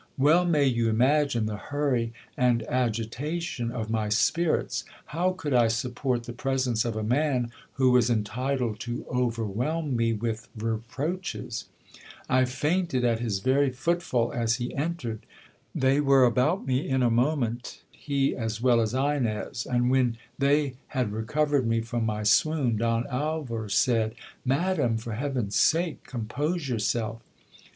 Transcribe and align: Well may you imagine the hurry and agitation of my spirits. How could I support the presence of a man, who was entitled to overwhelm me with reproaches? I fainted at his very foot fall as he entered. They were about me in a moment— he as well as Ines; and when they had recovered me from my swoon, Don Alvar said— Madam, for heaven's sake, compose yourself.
Well 0.17 0.45
may 0.45 0.65
you 0.65 0.89
imagine 0.89 1.45
the 1.45 1.57
hurry 1.57 2.11
and 2.35 2.63
agitation 2.67 3.69
of 3.71 3.91
my 3.91 4.09
spirits. 4.09 4.83
How 5.05 5.31
could 5.33 5.53
I 5.53 5.67
support 5.67 6.23
the 6.23 6.33
presence 6.33 6.85
of 6.85 6.95
a 6.95 7.03
man, 7.03 7.51
who 7.73 7.91
was 7.91 8.09
entitled 8.09 8.79
to 8.79 9.05
overwhelm 9.07 9.95
me 9.95 10.13
with 10.13 10.47
reproaches? 10.57 11.65
I 12.27 12.45
fainted 12.45 13.05
at 13.05 13.19
his 13.19 13.41
very 13.41 13.69
foot 13.69 14.01
fall 14.01 14.33
as 14.33 14.55
he 14.55 14.73
entered. 14.73 15.23
They 15.75 15.99
were 16.01 16.25
about 16.25 16.65
me 16.65 16.89
in 16.89 17.03
a 17.03 17.11
moment— 17.11 17.83
he 17.91 18.35
as 18.35 18.59
well 18.59 18.81
as 18.81 18.95
Ines; 18.95 19.67
and 19.67 19.91
when 19.91 20.17
they 20.39 20.77
had 20.87 21.11
recovered 21.13 21.67
me 21.67 21.81
from 21.81 22.07
my 22.07 22.23
swoon, 22.23 22.75
Don 22.77 23.05
Alvar 23.05 23.69
said— 23.69 24.15
Madam, 24.53 24.97
for 24.97 25.13
heaven's 25.13 25.57
sake, 25.57 26.03
compose 26.05 26.67
yourself. 26.67 27.21